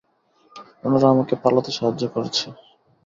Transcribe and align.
ওনারা 0.85 1.07
আমাকে 1.09 1.33
পালাতে 1.43 1.71
সাহায্য 1.71 2.03
করেছে। 2.07 2.45